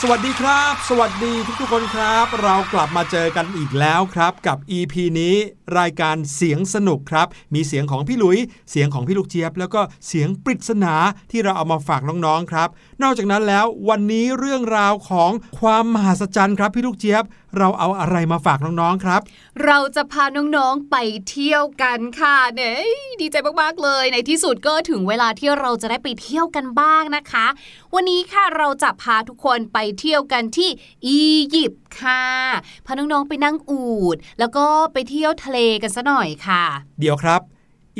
[0.00, 5.36] สวัสดีครับ สวัสดีทุกทุกคนครับ เรากลับมาเจอกันอีกแล้วครับกับ EP นี้
[5.78, 8.38] รายการเสียงสนุกครับ มีเสียงของพี่หลุย
[8.70, 10.94] เสียงของพี่ลูกเจี๊ยบ แล้วก็เสียงปริศนา
[11.30, 12.68] ที่เราเอามาฝากน้องๆครับ
[13.02, 15.30] นอกจากนั้นแล้ววันนี้เรื่องราวของ
[15.60, 17.24] ความมหัศจรรย์ครับพี่ลูกเจี๊ยบ
[17.58, 19.20] เราเอาอะไรมาฝากน้องๆครับ
[19.64, 20.96] เราจะพาน้องๆไป
[21.30, 27.46] เที่ยวกันค่ะเนี่ยดีใจมากๆเลยในที่สุดก็ถึงเวลาที่เราจะได้ไปเที่ยวกันบ้างนะคะ
[27.94, 30.70] วันนี้ค่ะเราจะพาทุกคนไปเที่ยวกันที่
[31.06, 31.20] อี
[31.54, 32.24] ยิปต์ค่ะ
[32.86, 36.62] พาน้องๆไปนั่งอูดแล้วก็ไปเที่ยวทะเลกันซะหน่อยค่ะ
[37.00, 37.40] เดี๋ยวครับ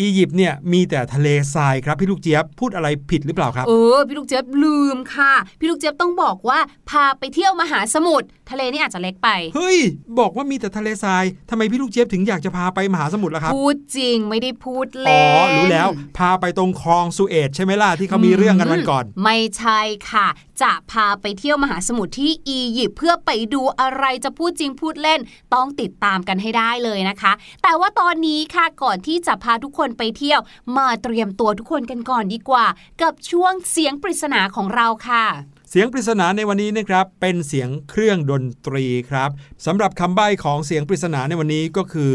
[0.00, 6.58] อียิปต์เนี่ยมีแต่ทะเลทรายครับพี่ลูกเจี๊ยบพูดอะไรผิดหรือเปล่าครับ เออพี่ลูกเจี๊ยบลืมค่ะ พี่ลูกเจี๊ยบต้องบอกว่า
[6.90, 9.78] พาไปเที่ยวมหาสมุทร ทะเลนี่อาจจะเล็กไป เฮ้ย
[10.18, 15.88] บอกว่ามีแต่ทะเลทรายทำไมพี่ลูกเจี๊ยบถึงอยากจะพาไปมหาสมุทรล่ะครับ พูดจริงไม่ได้พูดอ๋เล่อนรู้แล้ว
[16.18, 20.26] พาไปตรงคลองสุเอตใช่ไหมล่ะ ที่เขามีเรื่องกันวันก่อน ไม่ใช่ค่ะ
[20.62, 25.20] จะพาไปเที่ยวมหาสมุทรที่อียิปต์เพื่อไปดูอะไรจะพูดจริงพูดเล่น
[25.54, 27.32] ต้องติดตามกันให้ได้เลยนะคะ
[27.62, 30.40] แต่ว่าตอนนี้ค่ะก่อนที่จะพาทุกคนไปเที่ยว
[30.76, 32.66] มาเตรียมตัวทุกคนกันก่อนดีกว่า
[33.02, 35.26] กับช่วงเสียงปริศนาของเราค่ะ
[35.70, 39.30] เสียงปริศนาในวันนี้นะครับเป็นเสียงเครื่องดนตรีครับ
[39.66, 42.12] สำหรับคำใบ้ของเสียงปริศนาในวันนี้ก็คือ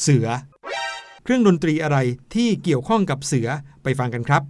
[0.00, 0.26] เสือ
[1.24, 1.98] เครื่องดนตรีอะไร
[2.34, 3.48] ที่เกี่ยวข้องกับเสือ
[3.82, 4.42] ไปฟังกันครับ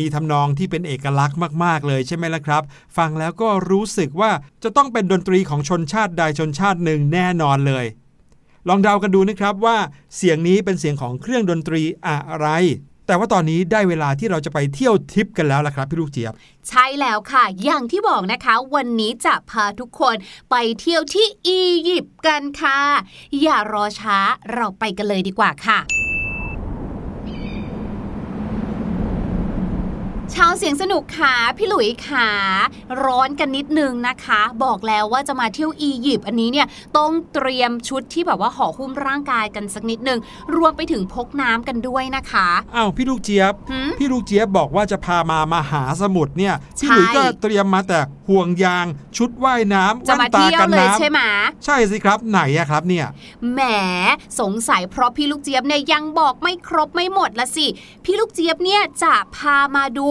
[0.00, 2.62] มีทำนองที่เป็นเอกลักษณ์มาก ๆ เลยใช่ไหมล่ะครับ
[2.96, 4.30] ฟังแล้วก็รู้สึกว่า
[4.62, 7.86] จะต้องเป็นดนตรีของชนชาติใดชนชาติหนึ่งแน่นอนเลย
[8.68, 9.76] ลองเดากันดูนะครับว่า
[10.16, 12.48] เสียงนี้เป็นเสียงของเครื่องดนตรีอะไร
[13.06, 16.32] แต่ว่าตอนนี้ได้เวลาที่เราจะไปเที่ยวทริปกันแล้วล่ะครับพี่ลูกเจี๊ยบ
[16.68, 20.16] ใช่แล้วค่ะ อย่างที่บอกนะคะ วันนี้จะพาทุกคน
[20.50, 22.80] ไปเที่ยวที่อียิปต์กันค่ะ
[23.42, 24.18] อย่ารอช้า
[24.54, 25.78] เราไปกันเลยดีกว่าค่ะ
[30.34, 32.28] ชาวเสียงสนุกขาพี่หลุยขา
[33.04, 36.66] ร้อนกันนิดนึงนะคะ บอกแล้วว่าจะมาเที่ยวอียิปต์อันนี้เนี่ย
[36.96, 40.18] ต้องเตรียมชุดที่แบบว่าห่อหุ้มร่างกายกันสักนิดนึง
[40.56, 47.98] รวมไปถึงพกน้ำกันด้วยนะคะอ้าวพี่ลูกเจี๊ยบหืมพี่ลูกเจี๊ยบบอกว่าจะพามามาหาสมุทรเนี่ยพี่ใช่หลุยก็เตรียมมาแต่
[48.28, 48.86] ห่วงยาง
[49.16, 53.06] ชุดว่ายน้ำจะแว่มานตาเที่ยวกันเลยน้ใช่ไหมำใช่สิครับไหนอะครับเนี่ย
[53.52, 53.60] แหม
[54.40, 57.66] สงสัยเพราะพี่ลูกเจี๊ยบเนี่ยยังบอกไม่ครบไม่หมดละสิ
[58.04, 60.06] พี่ลูกเจี๊ยบเนี่ยจะพามาดู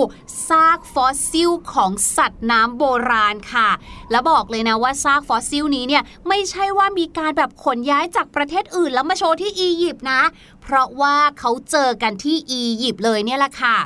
[0.48, 3.70] ซากฟอสซิลของสัตว์น้ำโบราณค่ะ
[4.12, 10.22] แล้วบอกเลยนะว่าซากฟอสซิลนี้เนี่ยไม่ใช่ว่ามีการแบบขนย้ายจากประเทศอื่น แล้วมาโชว์ที่อียิปต์นะ
[10.62, 13.78] เพราะว่าเขาเจอกันที่อียิปต์เลยเนี่ยแหละค่ะ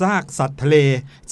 [0.00, 0.76] ซากสัตว์ทะเล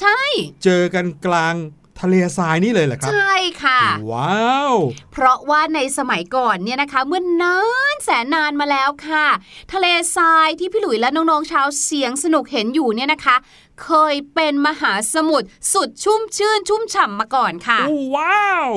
[0.00, 0.20] ใช่
[0.64, 1.56] เจอกันกลาง
[2.04, 3.34] ทะเลทรายนี่เลยเหรอครับ ใช่
[3.64, 3.80] ค่ะ
[4.12, 4.74] ว้าว
[5.12, 7.58] เพราะว่าในสมัยก่อนเนี่ยนะคะ เมื่อนนา
[7.94, 9.26] นแสนนานมาแล้วค่ะ
[9.72, 9.86] ทะเล
[10.16, 13.36] ทรายที่พี่หลุยและน้องๆชาวเสียงสนุกเห็นอยู่เนี่ยนะคะ
[13.84, 18.72] เคยเป็นมหาสมุทรสุดชุ่มชื่นชุ่มฉ่ำมาก่อนค่ะโอ้ว้าว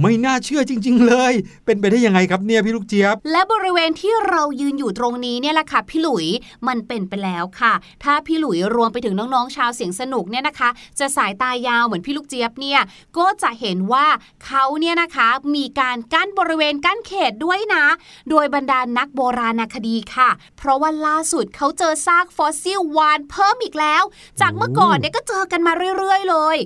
[0.00, 1.32] ไม่น่าเชื่อจริง ๆ เลย
[1.64, 6.26] เป็นไปได้ยังไงครับเนี่ยพี่ลูกเจี๊ยบ และบริเวณที่เรายืนอยู่ตรงนี้เนี่ยแหละค่ะพี่หลุย
[6.68, 7.72] มันเป็นไปแล้วค่ะ
[8.04, 12.80] ถ้าพี่หลุยรวมไปถึงน้องๆชาวเสียงสนุกเนี่ยนะคะ จะสายตายาวเหมือนพี่ลูกเจี๊ยบเนี่ย
[13.18, 14.06] ก็จะเห็นว่า
[14.44, 17.84] เขาเนี่ยนะคะมีการกั้นบริเวณกั้นเขตด้วยนะ
[18.30, 24.02] โดยบรรดานักโบราณคดีค่ะ เพราะว่าล่าสุดเขาเจอซากฟอสซิลวานเพิ่มอีกแล้ว
[24.40, 26.56] จากเมื่อก่อนเนี่ยก็เจอกันมาเรื่อยๆ เลย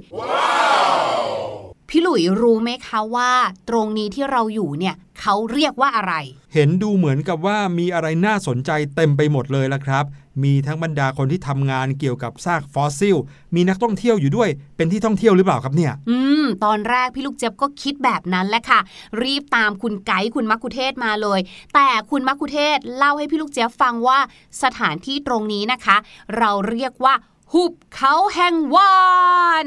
[1.88, 3.32] พี่หลุยรู้ไหมคะว่า
[3.68, 6.14] ตรงนี้ที่เราอยู่เนี่ยเขาเรียกว่าอะไร
[6.54, 10.04] เห็นดูเหมือนกับว่ามีอะไรน่าสนใจเต็มไปหมดเลยละครับ
[10.44, 13.16] มีทั้งบรรดาคนที่ทำงานเกี่ยวกับซากฟอสซิล
[13.54, 18.80] มีนักท่องเที่ยวอยู่ด้วย เป็นที่ท่องเที่ยวหรือเปล่าครับเนี่ย อืม ตอนแรกพี่ลูกเจี๊ยบก็คิดแบบนั้นแหละค่ะ
[19.22, 21.40] รีบตามคุณไกด์คุณมักคุเทศมาเลย
[21.74, 24.18] แต่คุณมักคุเทศเล่าให้พี่ลูกเจี๊ยบฟังว่า
[24.62, 25.96] สถานที่ตรงนี้นะคะ
[26.38, 27.14] เราเรียกว่า
[27.54, 28.94] หุบเขาแห่งวา
[29.64, 29.66] น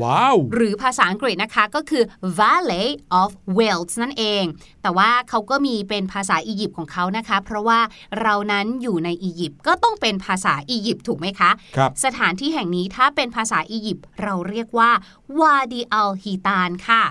[0.00, 2.02] ว้าว หรือภาษาอังกฤษนะคะก็คือ
[2.38, 2.88] Valley
[3.20, 4.44] of Wales นั่นเอง
[4.82, 7.80] แต่ว่าเขาก็มีเป็นภาษาอียิปต์ของเขานะคะ เพราะว่า
[8.20, 14.90] เรานั้นอยู่ในอียิปต์ก็ต้องเป็นภาษาอียิปต์ถูกไหมคะครับสถานที่แห่งนี้ถ้าเป็นภาษาอียิปต์เราเรียกว่า
[15.40, 17.02] วาดีอัลฮีตานค่ะ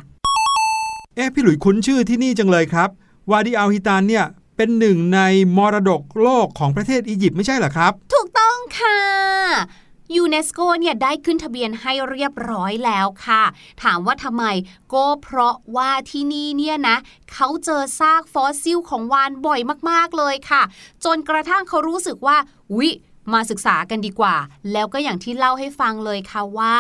[1.16, 2.90] เอ๊ะพี่หลุยคุ้นชื่อที่นี่จังเลยครับ
[3.32, 5.20] วาดีอัลฮิตานเนี่ย เป็นหนึ่งใน
[5.58, 9.00] มรดกโลกของประเทศอียิปต์ไม่ใช่เหรอครับ ถูกต้องค่ะ
[10.16, 13.44] ยูเนสโกเนี่ยได้ขึ้นทะเบียนให้เรียบร้อยแล้วค่ะ
[13.84, 14.46] ถามว่าทำไม
[14.94, 16.98] ก็เพราะว่าที่นี่เนี่ยนะ
[17.34, 20.62] เขาเจอซากฟอสซิลของวานบ่อยมากๆเลยค่ะ
[21.06, 22.38] จนกระทั่งเขารู้สึกว่า
[22.78, 22.90] วิ
[23.34, 24.36] มาศึกษากันดีกว่า
[24.72, 26.76] แล้วก็อย่างที่เล่าให้ฟังเลยค่ะว่า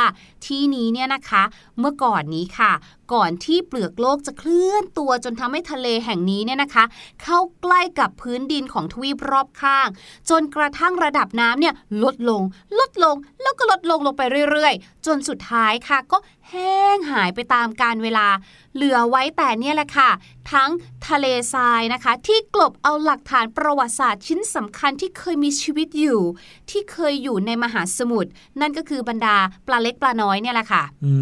[0.45, 1.43] ที่นี้เนี่ยนะคะ
[1.79, 2.71] เมื่อก่อนนี้ค่ะ
[3.13, 6.83] ก่อนที่เปลือกโลกจะเคลื่อนตัวจนทำให้ทะเลแห่งนี้เนี่ยนะคะ
[7.23, 9.87] เข้าใกล้กับพื้นดินของทวีปรอบข้าง
[10.29, 11.73] จนกระทั่งระดับน้ำเนี่ย
[12.03, 12.41] ลดลง
[12.79, 14.21] ลดลงแล้วก็ลดลงลงไป
[14.51, 16.17] เรื่อยๆ จนสุดท้ายค่ะ ก็
[16.49, 18.27] แห้งหายไปตามกาลเวลา
[18.75, 20.09] เหลือไว้แต่เนี่ยแหละค่ะ
[20.51, 20.69] ทั้ง
[21.07, 26.21] ทะเลทรายนะคะ ที่กลบเอาหลักฐานประวัติศาสตร์ชิ้นสำคัญที่เคยมีชีวิตอยู่
[26.69, 28.29] ที่เคยอยู่ในมหาสมุทร
[28.61, 29.37] นั่นก็คือบรรดา
[29.67, 31.13] ปลาเล็กปลาน้อยเนี่ยแหละค่ะ อื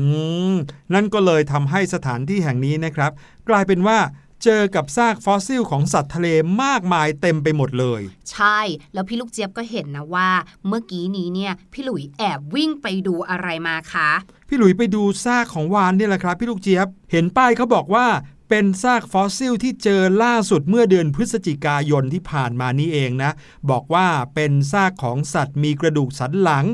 [0.51, 0.53] ม
[0.93, 3.11] นั่นก็เลยทำให้สถานที่แห่งนี้นะครับ
[3.49, 3.99] กลายเป็นว่า
[4.43, 6.27] เจอกับซากฟอสซิลของสัตว์ทะเล
[6.63, 8.01] มากมายเต็มไปหมดเลย
[8.31, 8.59] ใช่
[8.93, 10.29] แล้วพี่ลูกเจี๊ยบก็เห็นนะว่า
[10.67, 14.09] เมื่อกี้นี้เนี่ยพี่หลุยแอบวิ่งไปดูอะไรมาคะ
[14.49, 18.05] พี่หลุยไปดูซากของวาฬเนี่ยแหละครับ พี่ลูกเจี๊ยบ เห็นป้ายเขาบอกว่า
[18.53, 23.31] เป็นซากฟอสซิลที่เจอล่าสุดเมื่อเดือนพฤศจิกายนที่ผ่านมานี้เองนะ
[23.69, 26.65] บอกว่าเป็นซากของสัตว์มีกระดูกสันหลัง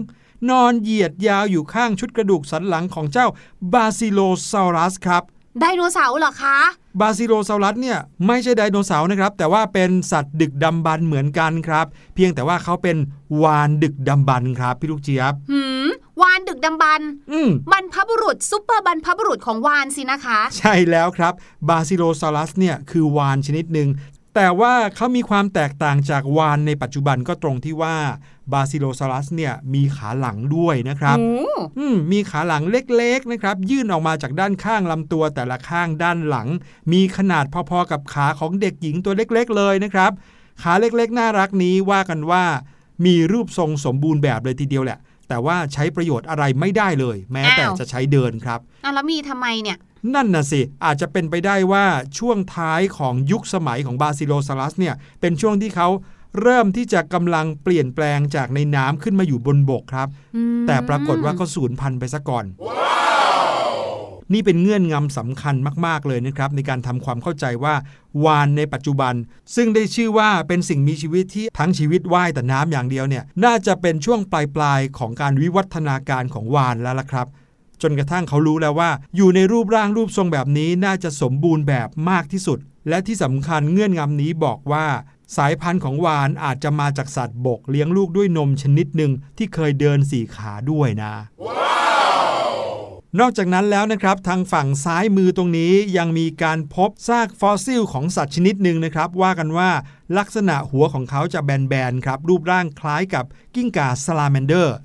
[0.50, 3.28] นอนเหยียดยาวอยู่ข้างชุดกระดูกสันหลังของเจ้า
[3.74, 4.20] บาซิโล
[4.52, 5.24] ซารัสครับ
[5.60, 6.58] ไดโนเสาร์เหรอคะ
[7.00, 12.98] บาซิโลซารัสเนี่ยไม่ใช่ไดโนเสาร์นะครับ แต่ว่าเป็นสัตว์ดึกดำบรรพ์เหมือนกันครับ เพียงแต่ว่าเขาเป็น
[13.44, 15.77] วาฬดึกดำบรรพ์ครับพี่ลูกเจี๊ยบหืมวานดึ
[16.58, 21.34] กดำบรรพ์อืมบรรพบุรุษซุปเปอร์บรรพบุรุษของวาฬสินะคะ ใช่แล้วครับ
[21.70, 23.90] บาซิโลซารัสเนี่ยคือวาฬชนิดหนึ่ง
[24.36, 27.96] แต่ว่าเขามีความแตกต่างจากวาฬในปัจจุบันก็ตรงที่ว่า
[28.54, 31.30] บาซิโลซารัสเนี่ยมีขาหลังด้วยนะครับโอ้
[31.80, 36.48] อืมมีขาหลังเล็กๆนะครับ ยื่นออกมาจากด้านข้างลำตัวแต่ละข้างด้านหลัง
[36.94, 40.12] มีขนาดพอๆกับขาของเด็กหญิงตัวเล็กๆเลยนะครับ
[40.62, 42.44] ขาเล็กๆ น่ารักนี้ว่ากันว่า
[43.06, 45.00] มีรูปทรงสมบูรณ์แบบเลยทีเดียวแหละ
[45.30, 49.78] แต่ว่าใช้ประโยชน์อะไรไม่ได้เลย แม้แต่จะใช้เดินครับอะแล้วมีทำไมเนี่ย
[50.16, 51.86] นั่นน่ะสิ อาจจะเป็นไปได้ว่า
[52.20, 55.88] ช่วงท้ายของยุคสมัยของบาซิโลซารัสเนี่ย เป็นช่วงที่เขา
[56.42, 62.46] เริ่มที่จะกำลังเปลี่ยนแปลงจากในน้ำขึ้นมาอยู่บนบกครับอืมแต่ปรากฏว่าก็สูญพันธุ์ไปซะก่อน
[64.34, 65.56] นี่เป็นเงื่อนงำสำคัญ
[65.86, 67.76] มากๆเลยนะครับ ในการทำความเข้าใจว่า
[68.26, 69.14] วานในปัจจุบัน
[69.56, 77.28] ซึ่งได้ชื่อว่าเป็นสิ่งมีชีวิตที่ทั้งชีวิตว่ายแต่น้ำอย่างเดียวเนี่ยน่าจะเป็นช่วงปลายๆของการวิวัฒนาการของวานแล้วล่ะครับ
[77.82, 84.86] จนกระทั่งเขารู้แล้วว่า อยู่ในรูปร่างรูปทรงแบบนี้น่าจะสมบูรณ์แบบมากที่สุด และที่สำคัญเงื่อนงำนี้บอกว่า
[85.38, 91.14] สายพันธุ์ของวานอาจจะมาจากสัตว์บกเลี้ยงลูกด้วยนมชนิดหนึ่งที่เคยเดินสี่ขาด้วยนะ
[93.20, 99.70] นอกจากนั้นแล้วนะครับ ทางฝั่งซ้ายมือตรงนี้ยังมีการพบซากฟอสซิลของสัตว์ชนิดหนึ่งนะครับ ว่ากันว่า
[100.18, 104.76] ลักษณะหัวของเขาจะแบนๆครับ รูปร่างคล้ายกับกิ้งก่าซาลาแมนเดอร์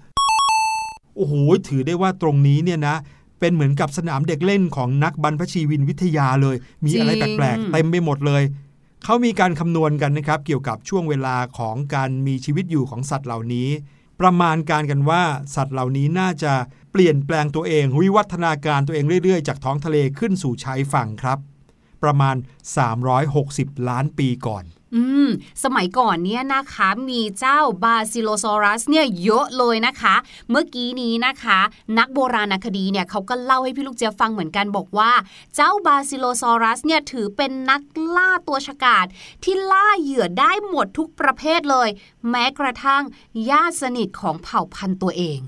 [1.17, 1.35] โอ้โห
[1.69, 2.97] ถือได้ว่าตรงนี้เนี่ยนะ
[3.41, 8.43] เป็นเหมือนกับสนามเด็กเล่นของนักบรรพชีวินวิทยาเลย มีอะไรจริงแปลกๆเต็มไปหมดเลย
[9.05, 13.69] เขามีการคำนวณกันนะครับ เกี่ยวกับช่วงเวลาของการมีชีวิตอยู่ของสัตว์เหล่านี้
[14.21, 15.23] ประมาณการกันว่า
[15.55, 16.53] สัตว์เหล่านี้น่าจะ
[16.93, 21.39] เปลี่ยนแปลงตัวเองวิวัฒนาการตัวเองเรื่อยๆ จากท้องทะเลขึ้นสู่ชายฝั่งครับ
[22.03, 22.37] ประมาณ
[23.13, 25.29] 360 ล้านปีก่อนอืม
[25.65, 30.15] สมัยก่อนเนี่ยนะคะมีเจ้าบาซิโลซอรัสเนี่ยเยอะเลยนะคะ
[30.51, 31.59] เมื่อกี้นี้นะคะ
[31.99, 35.13] นักโบราณคดีเนี่ยเขาก็เล่าให้พี่ลูกเจียฟังเหมือนกันบอกว่า
[35.55, 37.83] เจ้าบาซิโลซอรัสเนี่ยถือเป็นนัก
[38.17, 39.07] ล่าตัวฉกาจ
[39.45, 41.89] ที่ล่าเหยื่อได้หมดทุกประเภทเลย
[42.31, 43.03] แม้กระทั่ง
[43.51, 45.39] ญาติสนิทของเผ่าพันธุ์ตัวเอง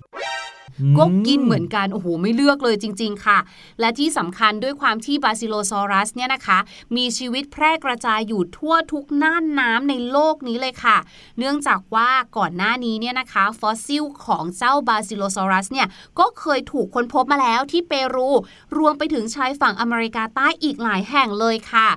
[0.99, 3.39] ก็กินเหมือนกันโอ้โหไม่เลือกเลยจริง ๆ ค่ะ
[3.81, 6.59] และที่สำคัญด้วยความที่บาซิโลซอรัสเนี่ยนะคะ
[6.97, 10.97] มีชีวิตแพร่กระจายอยู่ทั่วทุกน่านน้ำในโลกนี้เลยค่ะ
[11.39, 15.89] เนื่องจากว่าก่อนหน้านี้เนี่ยนะคะฟอสซิลของเจ้าบาซิโลซอรัสเนี่ย
[16.19, 18.29] ก็เคยถูกค้นพบมาแล้วที่เปรู
[18.79, 21.89] รวมไปถึงชายฝั่งอเมริกาใต้อีกหลายแห่งเลยค่ะ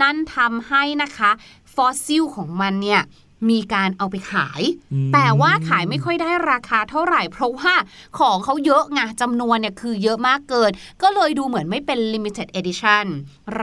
[0.00, 1.30] นั่นทำให้นะคะ
[1.74, 3.02] ฟอสซิลของมันเนี่ย
[3.50, 7.72] มีการเอาไปขายอืมแต่ว่าขายไม่ค่อยได้ราคาเท่าไหร่ เพราะว่า
[8.18, 10.70] ของเขาเยอะไงจำนวนเนี่ยคือเยอะมากเกิน
[11.02, 13.06] ก็เลยดูเหมือนไม่เป็น limited edition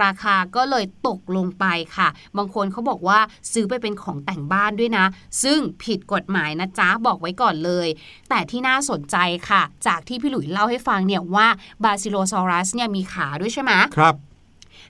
[0.01, 1.65] ราคาก็เลยตกลงไป
[1.95, 3.19] ค่ะ บางคนเขาบอกว่า
[3.51, 5.05] ซื้อไปเป็นของแต่งบ้านด้วยนะ
[5.43, 7.87] ซึ่งผิดกฎหมายนะจ๊ะ บอกไว้ก่อนเลย
[8.29, 9.17] แต่ที่น่าสนใจ
[9.49, 11.47] ค่ะ จากที่พี่หลุยเล่าให้ฟังเนี่ยว่า
[11.83, 14.15] บาซิโลซอรัสเนี่ยมีขาด้วยใช่ไหมครับ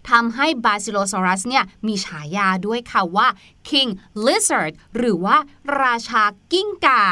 [0.10, 3.28] ทำให้บาซิโลซอรัสเนี่ยมีฉายาด้วยค่ะว่า
[3.70, 3.90] King
[4.26, 5.38] Lizard หรือว่า
[5.82, 7.04] ราชากิ้งก่า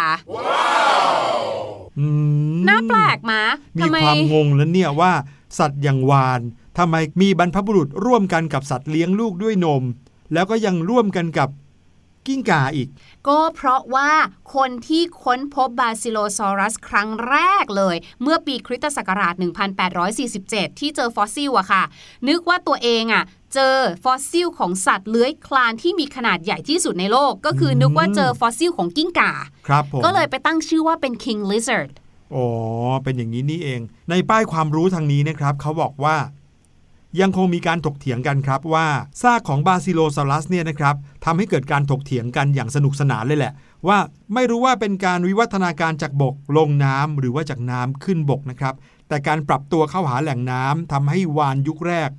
[2.00, 2.08] อื
[2.54, 3.42] มน่าแปลกมา
[3.78, 5.12] มีทำไมความงงแล้วเนี่ยว่า
[5.60, 6.42] สัตว์อย่างวาน
[6.78, 9.84] ทำไมมีบรรพบุรุษร่วมกันกับสัตว์เลี้ยงลูกด้วยนม
[10.34, 11.50] แล้วก็ยังร่วมกันกับ
[12.28, 12.90] กิ้งก่าอีก
[13.28, 14.12] ก็เพราะว่า
[14.56, 19.34] คนที่ค้นพบบาซิโลซอรัสครั้งแรกเลย เมื่อปีคริสตศักราช
[20.12, 21.84] 1847 ที่เจอฟอสซิลอะค่ะ
[22.28, 29.32] นึกว่าตัวเองอะเจอฟอสซิลของสัตว์เลื้อยคลานที่มีขนาดใหญ่ที่สุดในโลก ก็คือนึกว่าเจอฟอสซิลของกิ้งก่า
[29.68, 31.92] ครับผมก็เลยไปตั้งชื่อว่าเป็น king lizard
[32.36, 32.48] อ๋อ
[33.04, 36.16] เป็นอย่างนี้นี่เอง ในป้ายความรู้ทางนี้นะครับ เขาบอกว่า
[37.22, 38.88] ยังคงมีการถกเถียงกันครับว่า
[39.22, 43.54] ซากของบาซิโลซารัสเนี่ยนะครับทำให้เกิดการถกเถียงกันอย่างสนุกสนานเลยแหละ
[43.88, 43.98] ว่า
[44.34, 48.74] ไม่รู้ว่าเป็นการวิวัฒนาการจากบกลงน้ำหรือว่าจากน้ำขึ้นบกนะครับ
[49.08, 52.10] แต่การปรับตัวเข้าหาแหล่งน้ำทำให้วานยุคแรก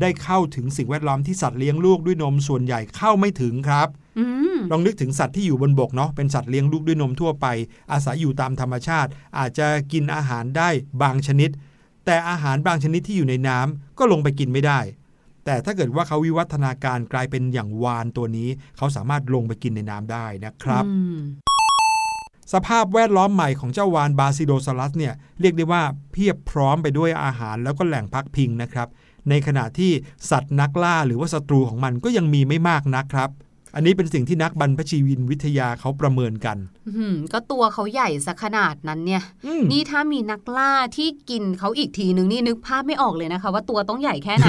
[0.00, 7.46] ได้เข้าถึงสิ่งแวดล้อมที่สัตว์เลี้ยงลูกด้วยนมส่วนใหญ่เข้าไม่ถึงครับอืมลองนึกถึงสัตว์ที่อยู่บนบกเนาะเป็นสัตว์เลี้ยงลูกด้วยนมทั่วไป
[7.92, 10.68] อาศัยอยู่ตามธรรมชาติ อาจจะกินอาหารได้
[11.02, 11.50] บางชนิด
[12.10, 14.80] แต่อาหารบางชนิดที่อยู่ในน้ำก็ลงไปกินไม่ได้
[15.44, 20.84] แต่ถ้าเกิดว่าเขาวิวัฒนาการกลายเป็นอย่างวานตัวนี้ เขาสามารถลงไปกินในน้ำได้นะครับ
[22.52, 28.88] สภาพแวดล้อมใหม่ของเจ้าวานบาซิโดซารัสเนี่ยเรียกได้ว่าเพียบพร้อมไปด้วยอาหารแล้วก็แหล่งพักพิงนะครับ
[29.28, 29.92] ในขณะที่
[30.30, 33.30] สัตว์นักล่าหรือว่าศัตรูของมันก็ยังมีไม่มากนักครับ
[33.78, 36.56] อันนี้เป็นสิ่งที่นักบรรพชีวินวิทยาเขาประเมินกัน
[36.96, 44.46] อืมก็ตัวเขาใหญ่สักขนาดนั้นเนี่ยอืมนี่ถ้ามีนักล่าที่กินเขาอีกทีนึงนี่นึกภาพไม่ออกเลยนะคะ ว่าตัวต้องใหญ่แค่ไหน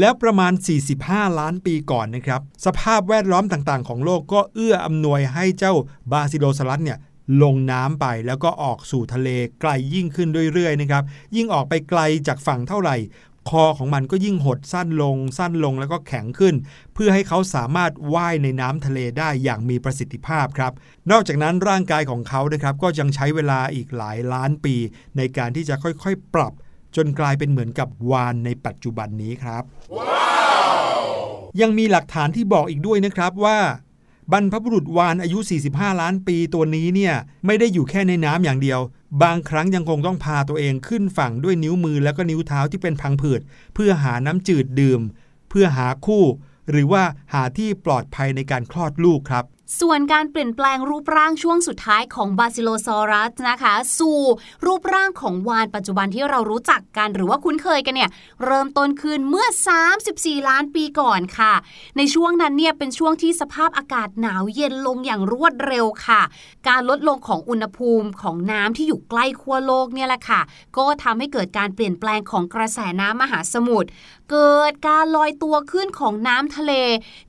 [0.00, 0.52] แล้วประมาณ
[0.94, 5.74] 45 ล้านปีก่อนนะครับ สภาพแวดล้อมต่างๆ ของโลกก็เอื้ออำนวยให้เจ้า
[6.12, 6.98] บาซิโดซารัสเนี่ย
[7.42, 9.28] ลงน้ำไปแล้วก็ออกสู่ทะเล
[9.60, 11.02] ไกลยิ่งขึ้นเรื่อยๆนะครับ
[11.36, 12.96] ยิ่งออกไปไกลจากฝั่งเท่าไหร่
[13.50, 16.54] คอของมันก็ยิ่งหดสั้นลง สั้นลงแล้วก็แข็งขึ้น
[16.94, 20.72] เพื่อให้เขาสามารถว่ายในน้ำทะเลได้อย่างมีประสิทธิภาพครับ
[21.10, 24.74] นอกจากนั้นร่างกายของเขานะครับก็ยังใช้เวลาอีกหลายล้านปี
[25.16, 26.52] ในการที่จะค่อยๆ ปรับ
[26.96, 29.62] จนกลายเป็นเหมือนกับวานในปัจจุบันนี้ครับ
[31.60, 33.58] ยังมีหลักฐานที่บอกอีกด้วยนะครับว่า
[34.32, 35.38] บรรพบุรุษวานอายุ
[35.70, 37.14] 45 ล้านปีตัวนี้เนี่ย
[37.46, 38.80] ไม่ได้อยู่แค่ในน้ำอย่างเดียว
[39.22, 43.40] บางครั้งยังคงต้องพาตัวเองขึ้นฝั่งด้วยนิ้วมือแล้วก็นิ้วเท้าที่เป็นพังผืด
[43.74, 45.00] เพื่อหาน้ำจืดดื่ม
[45.48, 46.24] เพื่อหาคู่
[46.70, 47.02] หรือว่า
[47.32, 49.44] หาที่ปลอดภัยในการคลอดลูกครับ
[49.80, 54.20] ส่วนการเปลี่ยนแปลงรูปร่างช่วงสุดท้ายของบาซิโลซอรัสนะคะ สู่
[54.66, 58.10] รูปร่างของวานปัจจุบันที่เรารู้จักกันหรือว่าคุ้นเคยกันเนี่ย
[58.44, 59.46] เริ่มต้นขึ้นเมื่อ
[59.98, 61.54] 34 ล้านปีก่อนค่ะ
[61.96, 66.22] ในช่วงนั้นเนี่ยเป็นช่วงที่สภาพอากาศหนาวเย็นลงอย่างรวดเร็วค่ะ
[66.68, 70.40] การลดลงของอุณหภูมิของน้ำที่อยู่ใกล้ขั้วโลกเนี่ยแหละค่ะ
[70.76, 73.88] ก็ทำให้เกิดการเปลี่ยนแปลงของกระแสน้ำมหาสมุทร
[74.30, 76.72] เกิดการลอยตัวขึ้นของน้ำทะเล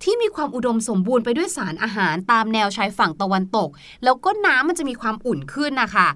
[0.03, 3.69] ที่มีความอุดมสมบูรณ์ไปด้วยสารอาหารตามแนวชายฝั่งตะวันตก
[4.03, 6.07] แล้วก็น้ำมันจะมีความอุ่นขึ้นนะคะ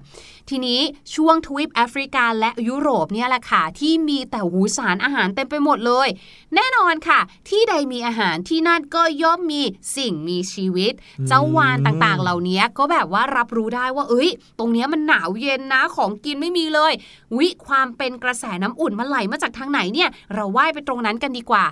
[0.48, 0.80] ทีนี้
[1.14, 6.08] ช่วงทวีปแอฟริกาและยุโรปเนี่ยแหละค่ะที่มีแต่หูสารอาหารเต็มไปหมดเลย
[6.54, 9.62] แน่นอนค่ะ ที่ใดมีอาหารที่นั่นก็ย่อมมี
[9.96, 10.92] สิ่งมีชีวิต
[11.28, 16.92] เจ้าวานต่างๆ เหล่านี้ก็แบบว่ารับรู้ได้ว่า เอ้ย ตรงเนี้ยมันหนาวเย็นนะของกินไม่มีเลย
[17.38, 21.64] วิความเป็นกระแสน้ำอุ่นมันไหลมาจากทางไหนเนี่ย เราว่ายไปตรงนั้นกันดีกว่า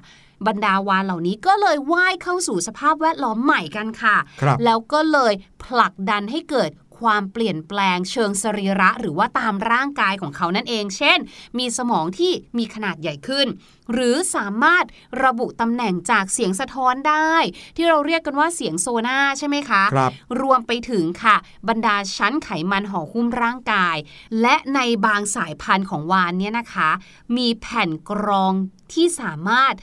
[0.46, 5.32] บรรดาวานเหล่านี้ก็เลยว่ายเข้าสู่สภาพแวดล้อมใหม่กันค่ะครับแล้วก็เลย
[5.64, 11.18] ผลักดันให้เกิด ความเปลี่ยนแปลงเชิงสรีระหรือว่าตามร่างกายของเขานั่นเอง เช่น
[11.58, 13.46] มีสมองที่มีขนาดใหญ่ขึ้น
[13.92, 14.84] หรือสามารถ
[15.24, 17.32] ระบุตำแหน่งจากเสียงสะท้อนได้
[17.76, 21.36] ที่เราเรียกกันว่าเสียงโซน่าใช่ไหมคะครับรวมไปถึงค่ะ
[21.68, 23.96] บรรดาชั้นไขมันห่อหุ้มร่างกาย
[24.40, 26.90] และในบางสายพันธุ์ของวานเนี่ยนะคะ
[27.36, 28.52] มีแผ่นกรอง
[28.92, 29.74] ที่สามารถ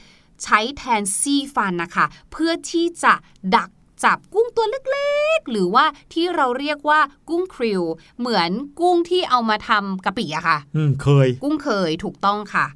[0.44, 3.14] ใช้แทนซี่ฟันนะคะ เพื่อที่จะ
[3.56, 3.70] ดัก
[4.04, 7.82] จับกุ้งตัวเล็กๆ หรือว่าที่เราเรียกว่ากุ้งคริว
[8.18, 12.66] เหมือนกุ้งที่เอามาทำกะปิอะค่ะ อืมเคย กุ้งเคยถูกต้องค่ะ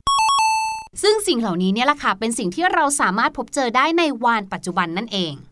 [1.03, 5.50] ซึ่งสิ่งเหล่านี้เนี่ยแหละค่ะเป็นสิ่งที่เราสามารถพบเจอได้ในวานปัจจุบันนั่นเองอื้อหือ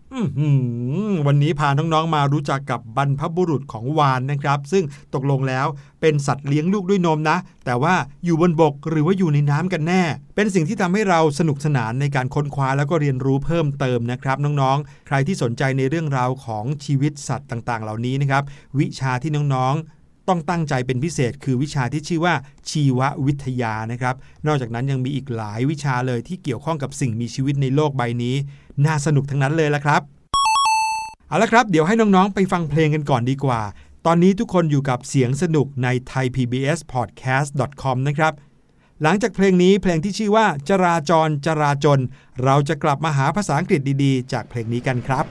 [1.27, 5.67] วันนี้พาน้องๆมารู้จักกับบรรพบุรุษของวานนะครับ ซึ่งตกลงแล้ว
[6.01, 7.95] เป็นสัตว์เลี้ยงลูกด้วยนมนะ แต่ว่า
[8.25, 10.03] อยู่บนบกหรือว่าอยู่ในน้ำกันแน่
[10.35, 18.43] เป็นสิ่งที่ทำให้เราสนุกสนานในการค้นคว้าแล้วก็เรียนรู้เพิ่มเติมนะครับ น้องๆ ใครที่สนใจในเรื่องราวของชีวิตสัตว์ต่างๆ เหล่านี้นะครับ
[18.79, 19.98] วิชาที่น้องๆ
[20.29, 22.35] ต้องตั้งใจเป็นพิเศษ คือวิชาที่ชื่อว่า
[22.71, 24.15] ชีววิทยานะครับ
[24.47, 28.35] นอกจากนั้นยังมีอีกหลายวิชาเลยที่เกี่ยวข้องกับสิ่งมีชีวิตในโลกใบนี้
[28.87, 30.03] น่าสนุกทั้งนั้นเลยละครับ
[31.29, 33.61] เอาละครับ เดี๋ยวให้น้องๆ ไปฟังเพลงกันก่อนดีกว่า
[34.07, 38.33] ตอนนี้ทุกคนอยู่กับเสียงสนุกใน thaipbspodcast.com นะครับ
[39.03, 42.01] หลังจากเพลงนี้เพลงที่ชื่อว่า จราจรจราจน
[42.45, 45.25] เราจะกลับมาหาภาษาอังกฤษดีๆ จากเพลงนี้กันครับ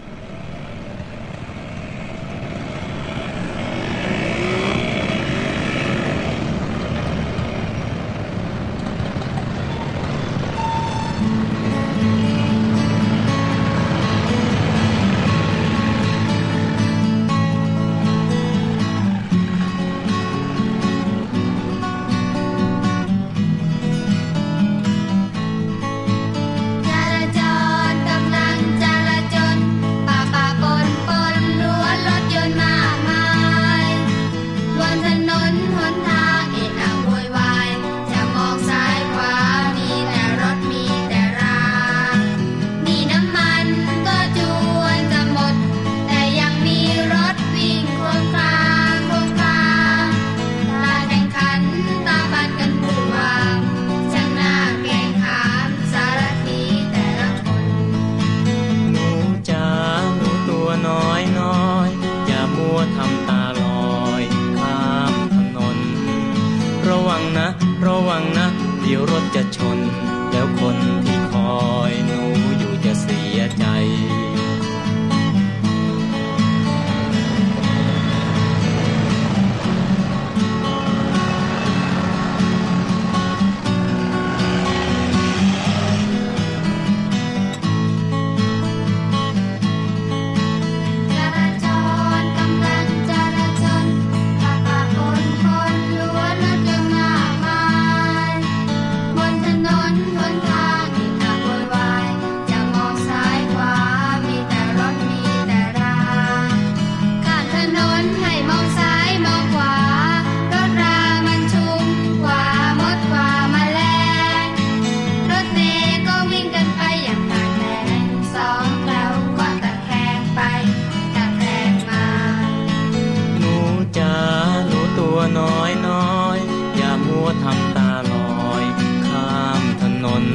[127.43, 128.13] ทำตาล
[128.49, 128.65] อย
[129.07, 129.29] ข้า
[129.61, 130.25] มถนน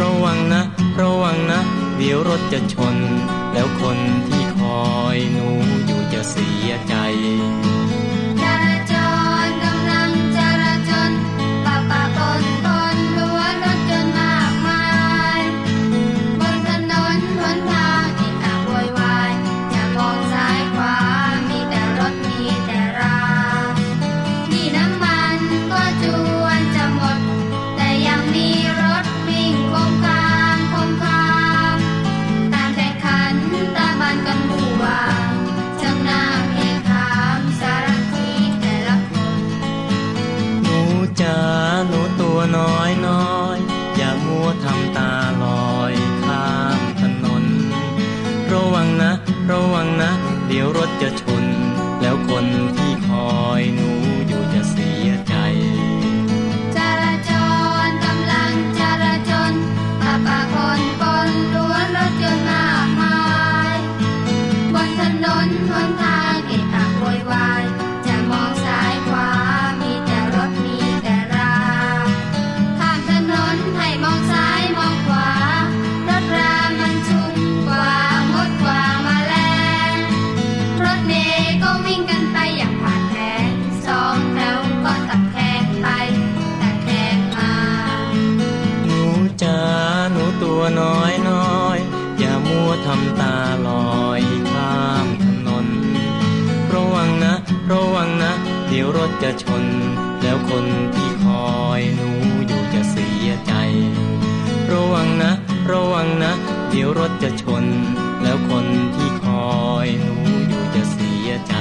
[0.00, 0.62] ระวังนะ
[1.00, 1.60] ระวังนะ
[1.96, 2.96] เดี๋ยวรถจะชน
[3.52, 4.84] แล้วคนที่คอ
[5.16, 5.48] ยหนู
[5.86, 6.94] อยู่จะเสียใจ
[50.56, 50.85] de
[98.78, 99.64] ที่รถจะชน
[100.22, 102.10] แล้วคนที่คอยหนู
[102.46, 103.52] อยู่จะเสียใจ
[104.72, 105.32] ระวังนะ
[105.72, 106.32] ระวังนะ
[106.70, 107.64] เดี๋ยวรถจะชน
[108.22, 109.54] แล้วคนที่คอ
[109.86, 110.16] ยหนู
[110.48, 111.54] อยู่จะเสียใจ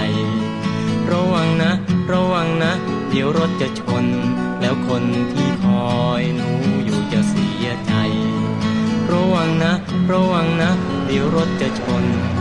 [1.11, 1.71] ระวังนะ
[2.11, 2.71] ระวังนะ
[3.09, 4.05] เดี๋ยวรถจะชน
[4.61, 6.49] แล้วคนที่คอยหนู
[6.85, 7.93] อยู่จะเสียใจ
[9.11, 9.73] ระวังนะ
[10.11, 10.71] ระวังนะ
[11.07, 12.34] เดี๋ยวรถจะชนแล้วคน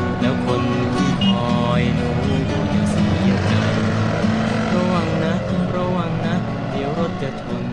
[7.24, 7.66] จะชน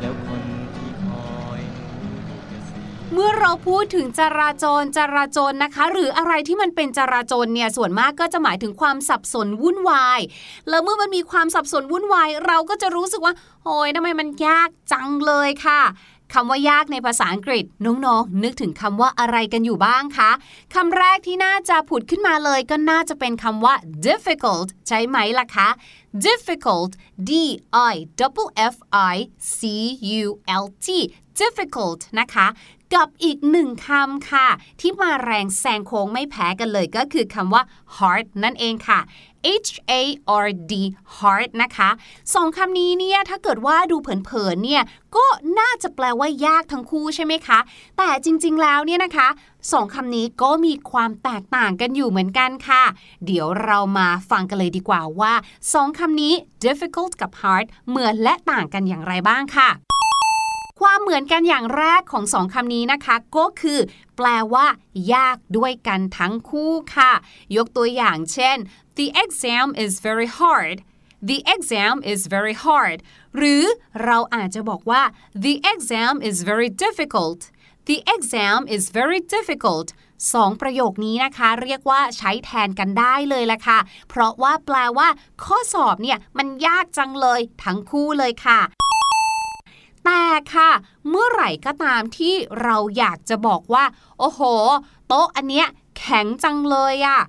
[0.00, 0.42] แล้วคน
[0.76, 1.60] ที่คอย
[3.12, 10.20] เมื่อเราพูดถึงจราจรจราจรนะคะ หรืออะไรที่มันเป็นจราจรเนี่ยส่วนมากก็จะหมายถึงความสับสนวุ่นวาย
[10.68, 13.34] แล้วเมื่อมันมีความสับสนวุ่นวาย เราก็จะรู้สึกว่า
[13.64, 15.80] โอ้ยทำไมมันยากจังเลยค่ะ
[16.34, 20.30] คำว่ายากในภาษาอังกฤษน้องๆ นึกถึงคำว่าอะไรกันอยู่บ้างคะ
[20.74, 23.74] คำแรกที่น่าจะผุดขึ้นมาเลยก็น่าจะเป็นคำว่า
[24.06, 25.68] difficult ใช่ไหมล่ะคะ
[26.26, 26.90] difficult
[27.28, 27.30] d
[27.92, 28.74] i double f
[29.12, 29.16] i
[29.56, 29.58] c
[30.22, 30.26] u
[30.62, 30.86] l t
[31.40, 32.46] difficult นะคะ
[32.94, 34.48] กับอีกหนึ่งคำค่ะ
[34.80, 37.62] ที่มาแรงแซงโค้งไม่แพ้กันเลยก็คือคำว่า
[37.96, 39.00] hard นั่นเองค่ะ
[39.64, 40.02] H A
[40.44, 40.72] R D
[41.16, 41.90] hard นะคะ
[42.34, 44.82] สองคำนี้เนี่ยถ้าเกิดว่าดูเผินๆเนี่ย
[45.16, 45.26] ก็
[45.58, 47.58] น่าจะแปลว่ายากทั้งคู่ใช่ไหมคะ
[47.98, 49.28] แต่จริงๆแล้วเนี่ยนะคะ
[49.72, 52.84] สองคำนี้ก็มีความแตกต่างกันอยู่เหมือนกันค่ะ
[53.26, 55.34] เดี๋ยวเรามาฟังกันเลยดีกว่าว่า
[55.72, 59.70] สองคำนี้ difficult กับ hard เหมือนและต่างกันอย่างไรบ้างค่ะ
[60.80, 63.78] ความเหมือนกันอย่างแรกของสองคำนี้นะคะ ก็คือ
[64.16, 64.66] แปลว่า
[65.14, 67.12] ยากด้วยกันทั้งคู่ค่ะ
[67.56, 68.56] ยกตัวอย่างเช่น
[68.98, 70.76] the exam is very hard
[71.30, 72.98] the exam is very hard
[73.36, 73.64] หรือ
[74.04, 75.02] เราอาจจะบอกว่า
[75.44, 77.40] the exam is very difficult
[77.88, 79.88] the exam is very difficult
[80.32, 83.78] สองประโยคนี้นะคะ เรียกว่าใช้แทนกันได้เลยละค่ะ
[84.08, 85.08] เพราะว่าแปลว่า
[85.44, 88.60] ข้อสอบเนี่ย มันยากจังเลย ทั้งคู่เลยค่ะ
[90.04, 90.24] แต่
[90.54, 90.70] ค่ะ
[91.08, 93.84] เมื่อไหร่ก็ตามที่เราอยากจะบอกว่า
[94.18, 94.40] โอ้โห
[95.08, 95.66] โต๊ะอันเนี้ย
[95.98, 97.20] แข็งจังเลยอะ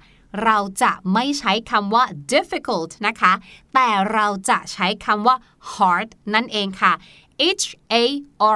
[0.43, 3.33] เราจะไม่ใช้คำว่า difficult นะคะ
[3.73, 5.35] แต่เราจะใช้คำว่า
[5.71, 6.93] hard นั่นเองค่ะ
[7.61, 8.05] H A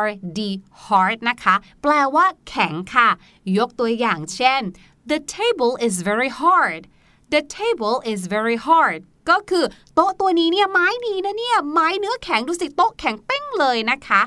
[0.04, 0.06] R
[0.38, 0.40] D
[0.84, 3.10] hard นะคะ แปลว่าแข็งค่ะ
[3.58, 4.62] ยกตัวอย่างเช่น
[5.12, 6.82] the table is very hard
[7.34, 14.22] the table is very hard ก็คือโต๊ะตัวนี้เนี่ยไม้ดีนะเนี่ย ไม้เนื้อแข็งดูสิโต๊ะแข็งเป้งเลยนะคะ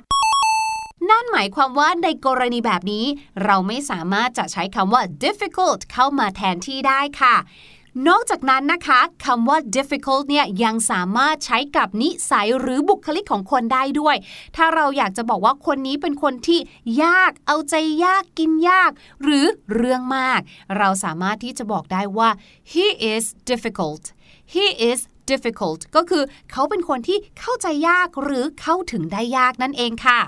[1.09, 3.07] นั่นหมายความว่าในกรณีแบบนี้
[3.45, 7.37] เราไม่สามารถจะใช้คำว่า difficult เข้ามาแทนที่ได้ค่ะ
[8.09, 14.17] นอกจากนั้นนะคะคำว่า difficult เนี่ยยังสามารถใช้กับนิสัยหรือบุคลิกของคนได้ด้วย
[14.57, 16.61] ถ้าเราอยากจะบอกว่าคนนี้เป็นคนที่
[17.05, 18.91] ยากเอาใจยากกินยาก
[19.23, 20.41] หรือเรื่องมาก
[20.79, 22.31] เราสามารถที่จะบอกได้ว่า
[22.73, 24.03] he is difficult
[24.55, 30.21] he is difficult ก็คือเขาเป็นคนที่เข้าใจยากหรือเข้าถึงได้ยากนั่นเองค่ะ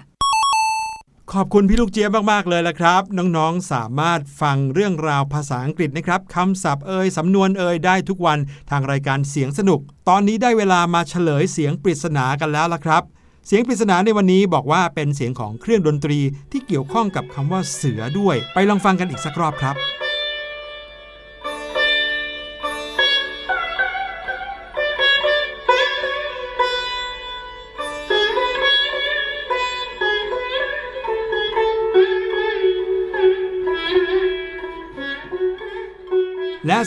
[1.36, 8.38] ขอบคุณพี่ลูกเจี๊ยบมากๆเลยละครับ น้องๆสามารถฟังเรื่องราวภาษาอังกฤษนะครับคำศัพท์เอ่ยสำนวนเอ่ยได้ทุกวัน
[8.70, 13.02] ทางรายการเสียงสนุก ตอนนี้ได้เวลามาเฉลยเสียงปริศนากันแล้วละครับ
[13.46, 16.18] เสียงปริศนาในวันนี้บอกว่าเป็นเสียงของเครื่องดนตรี
[16.52, 19.76] ที่เกี่ยวข้องกับคำว่าเสือด้วย ไปลองฟังกันอีกสักรอบครับ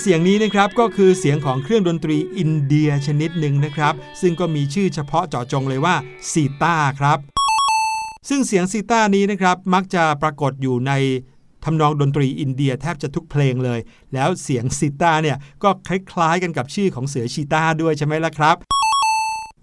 [0.01, 5.95] เสียงนี้นะครับก็คือเสียงของเครื่องดนตรีอินเดียชนิดหนึ่งนะครับ ซึ่งก็มีชื่อเฉพาะเจาะจงเลยว่า
[6.31, 7.17] ซีตาครับ
[8.29, 10.91] ซึ่งเสียงซีตานี้นะครับมักจะปรากฏอยู่ใน
[11.65, 13.79] ทำนองดนตรีอินเดียแทบจะทุกเพลงเลย
[14.13, 18.55] แล้วเสียงซีตาเนี่ยก็คล้ายๆกันกับชื่อของเสือชีตาด้วยใช่ไหมล่ะครับ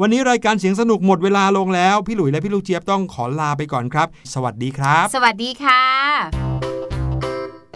[0.01, 6.42] วันนี้รายการเสียงสนุกหมดเวลาลงแล้ว พี่หลุยและพี่ลูกเจี๊ยบต้องขอลาไปก่อนครับ สวัสดีครับ สวัสดีค่ะ